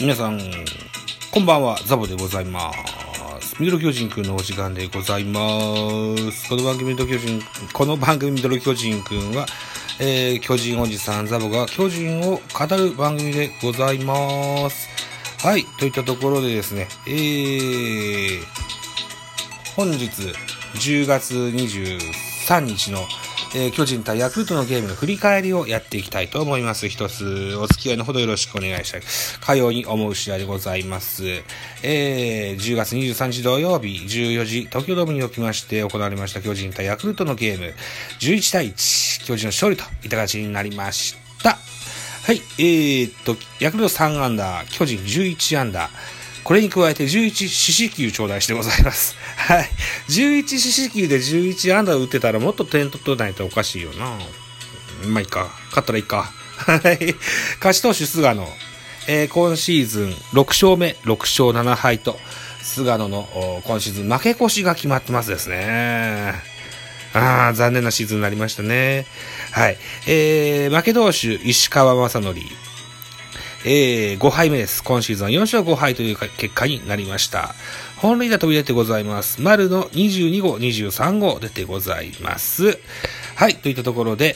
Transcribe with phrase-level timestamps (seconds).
[0.00, 0.40] 皆さん、
[1.30, 2.72] こんばんは、ザボでございま
[3.40, 3.62] す。
[3.62, 5.40] ミドル巨人くんのお時間でございま
[6.32, 6.48] す。
[6.48, 7.42] この番組ミドル巨人、
[7.74, 9.46] この番組ミドル巨人くんは、
[10.00, 14.88] えー、巨人おじさんザボが巨人を語る番組でございます。
[15.46, 18.42] はい、といったところでですね、えー、
[19.76, 20.06] 本日
[20.74, 23.06] 10月23日の、
[23.54, 26.88] えー巨人対ヤクルトのゲームの振り返りをやっていきたいと思います。
[26.88, 29.02] 一つお付き合いのほどよろしくお願いしたい。
[29.40, 31.24] かように思う試合でございます。
[31.82, 37.74] えー、10月23日土曜日14時、東京ドームにおきまして行われました巨人対ヤクルトのゲーム、
[38.20, 41.58] 11対1、巨人の勝利といった形になりました。
[42.24, 49.16] はい、えー、っと、ヤクルト3アンダー、巨人11アンダー、これに加えて11四死球頂戴してございます。
[49.36, 49.70] はい。
[50.08, 54.18] 11四死球で11安打打ってたらもっと点取ってないとおかしいよな。
[55.06, 55.50] まあいいか。
[55.68, 56.32] 勝ったらいいか。
[56.56, 57.14] はい。
[57.56, 58.48] 勝ち投手菅野。
[59.08, 62.18] えー今シーズン6勝目、6勝7敗と、
[62.62, 66.34] 菅野の今シーズン負け越しが決まってますですね。
[67.14, 69.06] ああ、残念なシーズンになりましたね。
[69.50, 69.76] はい。
[70.06, 72.36] えー、負け投手、石川正則。
[73.64, 74.82] えー、5敗目です。
[74.82, 77.54] 今シーズンは4勝5敗という結果になりました。
[77.98, 79.40] 本塁打飛び出てございます。
[79.40, 82.80] 丸の22号、23号出てございます。
[83.36, 84.34] はい、といったところで、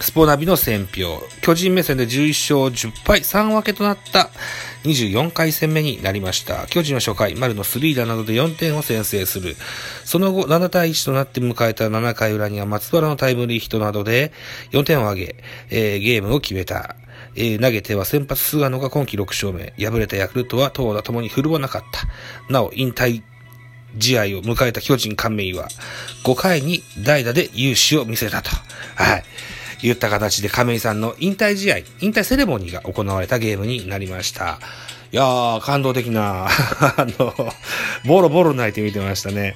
[0.00, 1.22] スポナビの選評。
[1.42, 4.30] 巨人目線で11勝10敗3分けとなった
[4.84, 6.66] 24回戦目になりました。
[6.66, 9.56] 巨人は初回、丸のスリーダーなどで4点を先制する。
[10.04, 14.32] その後、7対1となって迎えた7回裏には松原のタイムリーヒットなどで
[14.72, 15.36] 4点を挙げ、
[15.68, 16.96] えーゲームを決めた。
[17.36, 19.72] えー投げては先発菅野が今季6勝目。
[19.78, 22.52] 敗れたヤクルトは投打ともに振るわなかった。
[22.52, 23.22] なお、引退
[23.98, 25.68] 試合を迎えた巨人亀井は、
[26.24, 28.50] 5回に代打で勇姿を見せたと。
[28.96, 29.24] はい。
[29.82, 34.58] 言った形で亀井さんの引退試合、引退セレモニーが行われたゲームになりました。
[35.12, 37.34] いやー、感動的な、 あの、
[38.06, 39.54] ボロボロ泣いて見てましたね。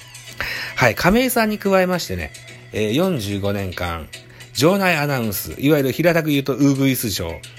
[0.77, 2.33] はい、亀井さんに加えましてね、
[2.72, 4.09] えー45年間、
[4.55, 7.57] 場内アナウンス、いわゆる平たく言うとウーグイス賞、す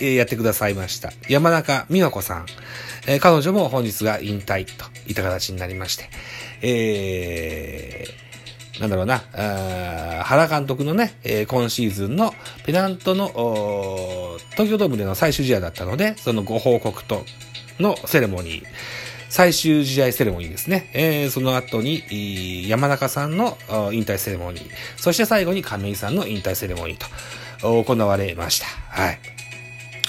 [0.00, 1.12] えやってくださいました。
[1.28, 2.46] 山中美和子さん。
[3.06, 6.08] えー彼女も本日が引退といった形になりまして、
[6.62, 12.32] えー、なんだろうな、あ原監督のね、えー今シーズンの
[12.64, 17.24] ペナントの東京ドームでの最終試合だったので、そのご報告と
[17.80, 18.64] のセレモニー、
[19.28, 20.90] 最終試合セレモニーですね。
[20.94, 23.58] えーその後に、山中さんの
[23.92, 28.66] 引退セレモニー、そして最後に亀井さんの引退セレモニーと行われました。
[28.66, 29.18] はい。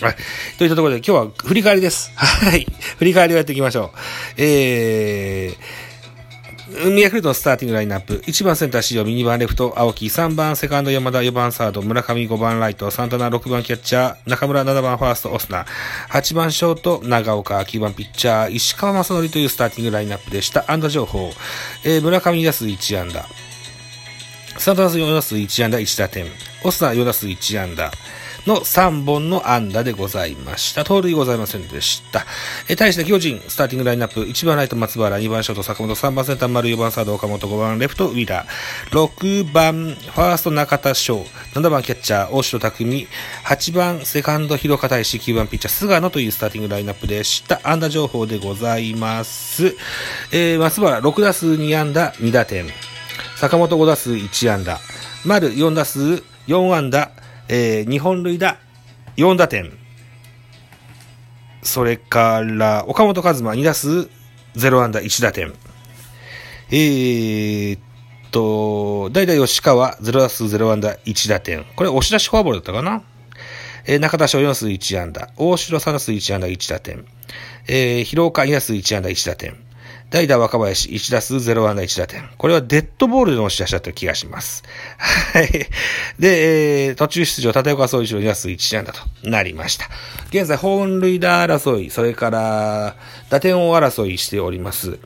[0.03, 0.15] はい。
[0.57, 2.11] といったところで今日は振り返りです。
[2.15, 2.65] はい。
[2.97, 3.89] 振り返りをやっていきましょう。
[4.37, 8.15] えー、ヤクルトのスターティングラインナップ。
[8.25, 15.65] 1番センター塩見、2番レフト青木、3番セカンド山田、4番サード村上、5番ライト、サンタナ、6番キャッチャー、中村、7番ファーストオスナ、
[16.09, 20.65] 8番ショート長岡、9番ピッチャー石川正則というスターティングラインナップでした。
[20.71, 21.31] 安打情報。
[21.83, 23.25] えー、村上2打数1安打。
[24.57, 26.25] サンタナ4打数1安打1打点。
[26.63, 27.91] オスナ4打数1安打。
[28.45, 30.83] の3本の安打でございました。
[30.83, 32.25] 盗塁ございませんでした。
[32.69, 43.07] えー対して巨人、スターティングラインナップ、1番ライト松原、2番ショート坂本、3番センター丸、4番サード岡本、5番レフトウィラー、6番ファースト中田翔、7番キャッチャー大城匠、
[43.45, 47.61] 8番セカンド広川大志、9番ピッチャー菅野というスターティングラインナップでした。
[47.63, 49.67] 安打情報でございます。
[50.33, 52.67] えー、松原、6打数2安打、2打点。
[53.37, 54.79] 坂本5打数1安打。
[55.25, 57.11] 丸4打数4安打、
[57.49, 58.57] えー、2本塁打
[59.17, 59.71] 4打点。
[61.61, 64.09] それから、岡本和真2打数
[64.55, 65.53] 0安打1打点。
[66.69, 67.79] えー
[68.31, 71.65] と、代打吉川0打数0安打1打点。
[71.75, 73.01] これ押し出しフォアボールだったかな？
[73.85, 75.29] えー中田翔4打数1安打。
[75.37, 77.05] 大城3打数1安打1打点。
[77.67, 79.62] えー、広岡2打数1安打1打点。
[80.13, 82.29] 代打若林1打数0安打1打点。
[82.37, 84.63] これはデッドボールでの押し出しだった気がします。
[84.99, 85.49] はい。
[86.19, 89.89] で、えー途中出場、立岡総一郎2打数1安打となりました。
[90.29, 92.95] 現在、本塁打争い、それから、
[93.31, 94.99] 打点王争いしております。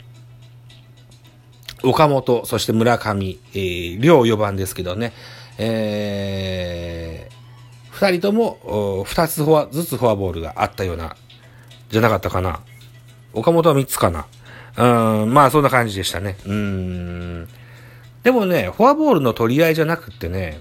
[1.83, 5.13] 岡本、そして村上、えー、両4番ですけどね、
[5.57, 11.15] えー、二人とも、お二つフォア、ずつフォアボールがあったような、
[11.91, 12.59] じゃなかったかな。
[13.31, 14.27] 岡本は三つかな。
[14.77, 16.37] うん、まあそんな感じでしたね。
[16.45, 17.47] うん。
[18.23, 20.59] でもね、フォアボールの取り合いじゃなくってね、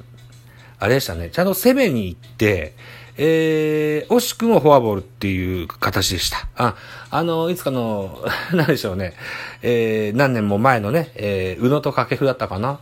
[0.79, 2.75] あれでしたね、ちゃんと攻めに行って、
[3.19, 6.49] えー、惜しくもフォアボールっていう形でした。
[6.57, 6.77] あ、
[7.11, 8.23] あの、いつかの、
[8.53, 9.15] なんでしょうね、
[9.63, 12.79] えー、何年も前のね、えー、宇野と掛布だったかな？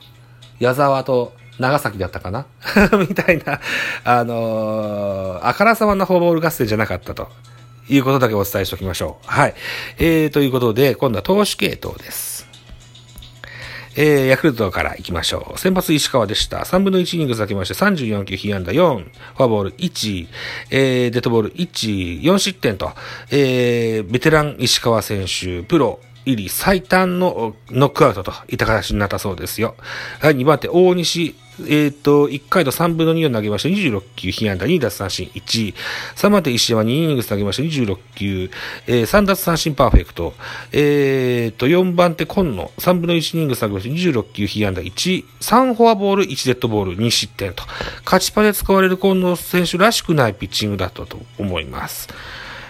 [0.60, 2.46] 矢沢と長崎だったかな？
[2.98, 3.60] みたいな、
[4.04, 7.28] あのーあからさまなフォアボール合戦じゃなかったと
[7.88, 9.26] いうことだけお伝えしておきましょう。
[9.26, 9.54] はい。
[9.98, 12.46] えー、ということで、今度は投手系統です。
[13.96, 15.58] えー、ヤクルトから行きましょう。
[15.58, 16.58] 先発石川でした。
[16.58, 20.26] 3分の1イニング咲きまして34球被安打4、フォアボール1、
[20.70, 22.90] えー、デッドボール1、4失点と、
[23.30, 29.76] えー、ベテラン石川選手、プロ入り最短のノックアウトといった形になったそうですよ。
[30.20, 35.74] はい、2番手、大西、えっ、ー、と、1回と3分の2を投げました26球、被安打2奪三振1。
[36.16, 38.50] 3番手、石山2イニングス投げました26球、
[38.86, 40.34] えー、3奪三振パーフェクト。
[40.72, 45.24] えっ、ー、と、4番手、今野、3分の1イニングス投げました26球、被安打1。
[45.40, 47.62] 3フォアボール、1デッドボール、2失点と。
[48.04, 52.08] 勝ちパで使われる今野選手らしくないピッチングだったと思います。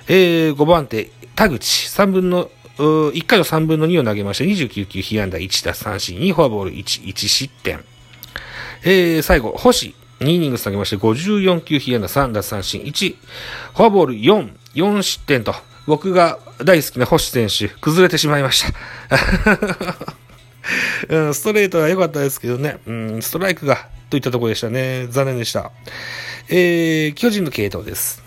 [0.09, 7.85] えー、5番手、田口、3分の1回の3分の2を投げまして、29球、被安打1奪三振2、フォアボール1、1失点。
[8.85, 13.17] えー、最後、星、2イニング投げまして、54球、被安打3奪三振1、
[13.75, 15.55] フォアボール4、4失点と、
[15.87, 18.73] 僕が大好きな星選手、崩れてしまいました。
[21.17, 25.09] うん、ストレートは良かったですけどね、うん、ストライクが、といったところでしたね。
[25.11, 25.73] 残念でした。
[26.49, 28.23] えー、巨人の系統です。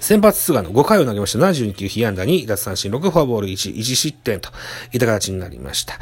[0.00, 1.38] 先発菅野5回を投げました。
[1.38, 4.50] 72球、被安打2、奪三振6、フォアボール1、1失点と
[4.92, 5.98] いった形になりました。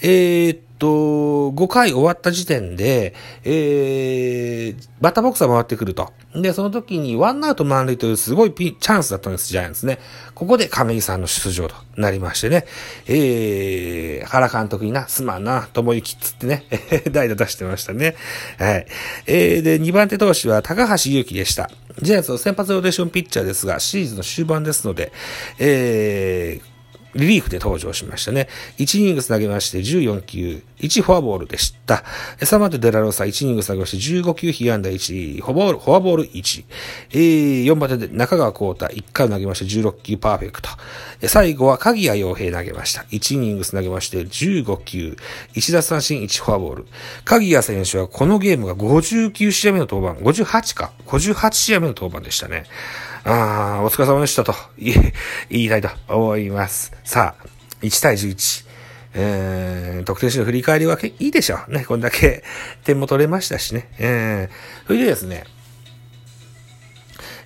[0.00, 3.14] えー、と、5回終わった時点で、
[3.44, 6.12] えー、バッターボックスが回ってくると。
[6.34, 10.00] で、その時にワンアウト満塁というすごいピチャンスだったんです、ジャイアンツね。
[10.34, 12.66] ここで亀井さんの出場となりましてね。
[13.06, 16.64] えー、原監督にな、すまんな、友之っつってね、
[17.12, 18.16] 代打出してましたね。
[18.58, 18.86] はい。
[19.26, 21.70] えー、で、2番手投手は高橋祐希でした。
[22.00, 25.12] ジャイアンツの先発ローテーションピッチャーですが、シーズンの終盤ですので、
[25.60, 26.71] えー、
[27.14, 28.48] リリーフで登場しましたね。
[28.78, 32.04] 1イニング投げまして14球、1フォアボールでした。
[32.38, 36.64] 3番手デラローサ1イニング投げまして15球、被安打1、フォアボール、フォアボール1。
[37.10, 40.70] えー、4番手で中川幸太1回投げまして16球パーフェクト。
[41.28, 43.02] 最後は鍵谷洋平投げました。
[43.02, 45.16] 1イニング投げまして15球、
[45.54, 46.86] 1奪三振1フォアボール。
[47.24, 52.64] 鍵谷選手はこのゲームが59試合目の登板、58か、58試合目の登板でしたね。
[53.24, 55.12] ああ、お疲れ様でしたと言
[55.50, 56.92] いたいと思います。
[57.04, 57.46] さあ、
[57.82, 58.72] 1対11。
[59.14, 61.72] えー、得点数の振り返りはいいでしょう。
[61.72, 62.42] ね、こんだけ
[62.84, 63.90] 点も取れましたしね。
[63.98, 65.44] えー、それでですね、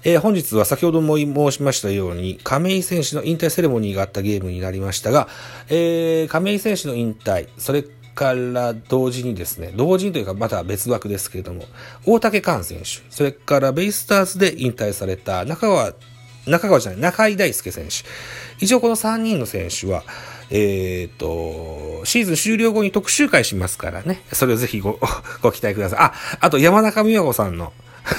[0.05, 5.29] えー、本日は先ほども申しましたように、亀井選手の引退セレモニーがあったゲームになりましたが、
[5.69, 7.85] えー、亀井選手の引退、それ
[8.17, 11.67] から同時にですね、同時にというかまた別枠ですけれども、
[12.07, 15.93] 大竹寛選手、それからベイスターズで引退された中川、
[16.47, 17.95] 中川じゃない、中井大輔選手。
[18.65, 20.03] 一応この3人の選手は、
[20.51, 24.23] えっ、ー、と、シーズン終了後に特集会しますからね。
[24.33, 24.99] それをぜひご、
[25.43, 25.99] ご期待ください。
[26.01, 27.75] あ、あと山中美和子さんの、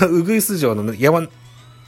[0.10, 1.28] うぐいす城の山、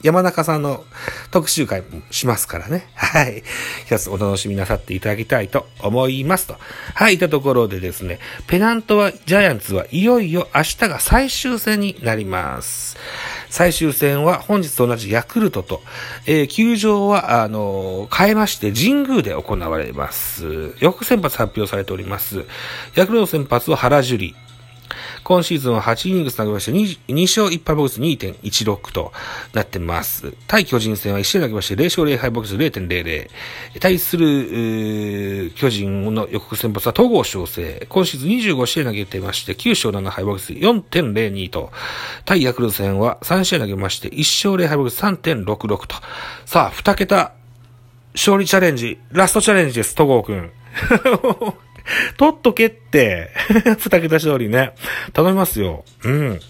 [0.02, 0.84] 山中さんの
[1.30, 2.88] 特集会もしますからね。
[2.94, 3.42] はい。
[3.86, 6.56] 一つお楽しみなさっていただきたいと思いますと。
[6.94, 12.96] はい、いたところでですね、ペナントは、ジャイアンツはいよいよ明日が最終戦になります。
[13.50, 15.82] 最終戦は本日と同じヤクルトと、
[16.26, 20.74] えー、球場は、あのー、変えまして神宮で行われます。
[20.78, 22.44] よく先発発表されております。
[22.94, 24.49] ヤクルト先発は原樹里。
[25.24, 29.12] 今シーズンは8イニング投げまして 2, 2勝1敗ボックス2.16と
[29.52, 30.32] なってます。
[30.46, 33.30] 対巨人戦は1試合投げまして0勝0敗ボックス0.00。
[33.80, 37.86] 対する、巨人の予告先発は東郷翔征。
[37.88, 41.70] 今シーズン25試合投げてまして9勝7敗ボックス4.02と。
[42.24, 45.96] 対ヤクルト戦は3試合投げまして1勝0敗ボックス3.66と。
[46.46, 47.32] さあ、2桁
[48.14, 50.50] 勝利チャレンジ、ラストチャレンジです、戸郷くん。
[52.16, 53.30] 取っとけって、
[53.78, 54.74] 二桁勝利ね。
[55.12, 55.84] 頼みますよ。
[56.04, 56.40] うん。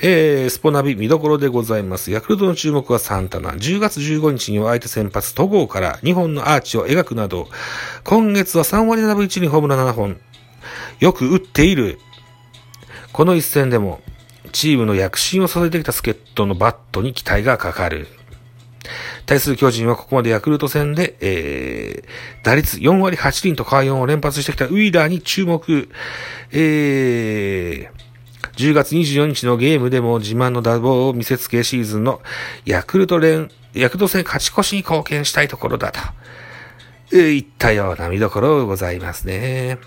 [0.00, 2.10] えー、スポナビ見どころでございます。
[2.10, 3.52] ヤクルトの注目はサンタナ。
[3.52, 7.48] 10月15日には相手先発、戸郷から2本のアーチを描くなど、
[8.04, 10.20] 今月は3割7分1厘ホームラン7本。
[11.00, 11.98] よく打っている。
[13.12, 14.00] この一戦でも、
[14.52, 18.06] チームの躍進を支えてきた助っ人のバットに期待がかかる。
[19.26, 25.88] 対する巨人はここまでヤクルト戦で、えー、打率4割8厘と快音を連発してきたウィーラーに注目。
[26.50, 28.02] えー、
[28.56, 32.20] 10月24日のゲームでも自慢の打棒を見せつけシーズンの
[32.64, 36.00] ヤクルト連、ヤクルト戦勝ち越しに貢献したいところだと、
[37.12, 39.78] えー、言ったような見どころございますね。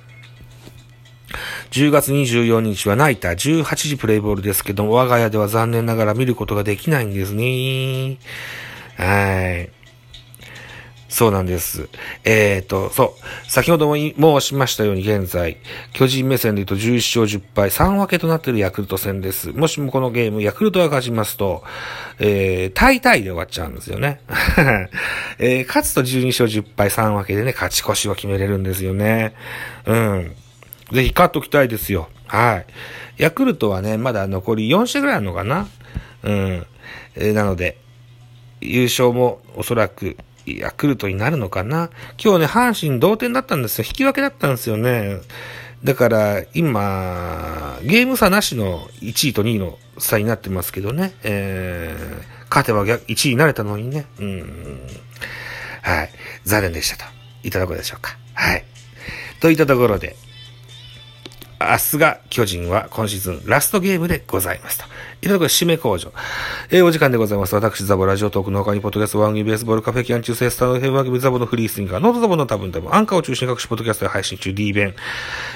[1.71, 8.17] 10月24日はナイター18時プレイボールですけども、我が家では残念ながら見ることができないんですね。
[8.97, 9.85] はい。
[11.15, 11.87] そうなんです。
[12.25, 13.49] えっ、ー、と、そう。
[13.49, 15.55] 先ほども申しましたように現在、
[15.93, 19.53] 巨人目線で言うと11勝10敗、3分けとなっているヤクルト戦です。
[19.53, 21.63] もしもこのゲーム、ヤクルトが勝ちますと、
[22.19, 24.19] えー、大体で終わっちゃうんですよね。
[25.39, 29.35] えー、勝つと12勝10敗、3分けでね、勝ち越しを決めれるんですよね。
[29.85, 30.35] うん。
[30.91, 32.09] ぜひ勝っときたいですよ。
[32.27, 32.65] はい。
[33.21, 35.69] ヤクルトはね、まだ残り4試合ぐらいあるのかな
[36.23, 36.65] うん。
[37.15, 37.77] えー、なので、
[38.65, 41.89] 優勝もおそらくヤクルトになるのかな
[42.23, 43.85] 今日ね、阪神同点だったんですよ。
[43.87, 45.19] 引き分けだったんですよね。
[45.83, 51.13] だから、今、ゲーム差なしの1位と2位の差になってますけどね。
[51.23, 54.05] えー、勝てば逆1位になれたのにね。
[54.19, 54.79] うん。
[55.81, 56.09] はい。
[56.43, 57.11] 残念でしたと。
[57.43, 58.17] いただくでしょうか。
[58.33, 58.65] はい。
[59.39, 60.15] といったところで、
[61.59, 64.85] 明日が巨人は今シーズンラストゲームでございますと。
[65.21, 66.11] いただく締め工場。
[66.69, 67.55] えー、お時間でございます。
[67.55, 74.93] 私、ザボラジオトークの他に、ポッドキャスト、ワンギベースボール、カフェキャン中世、スターのヘブワギザボのフリースインガー、ノートザボの多分多分、アンカーを中心に各種ポッドキャストで配信中、D 弁。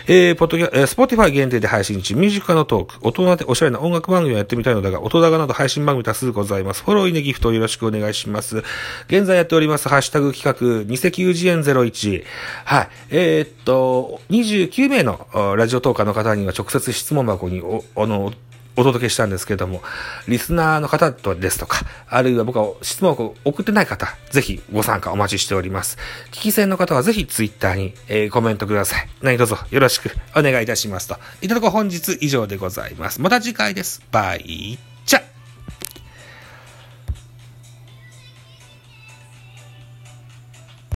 [0.08, 6.84] えー、ポッドキャ、えー、スポティファイ限定で配信中、ミュージック化のトーク、大人でおしゃれな音楽番組をやってみたいのだが、音高など配信番組多数ございます。
[6.84, 8.64] フォロー、イネギフトよろしくお願いします。
[9.08, 12.24] 現在やっております、ハッシュタグ企画、二石油次元01。
[12.66, 12.90] はい。
[13.12, 18.34] えー、っと、29名のラジオトークカーの方には直接質問箱に、お、あの、
[18.80, 19.82] お届けしたんですけれども、
[20.28, 25.98] リスナーの方とですとか、あるいは僕は質問を送ってない方、ぜひご参加お待ちしております。
[26.32, 29.10] 聞き戦の方はぜひツイッターに、えー、コメントください。
[29.22, 31.18] 何卒よろしくお願いいたしますと。
[31.42, 33.22] いただく本日以上でございます。
[33.22, 34.02] また次回です。
[34.12, 34.89] バイ。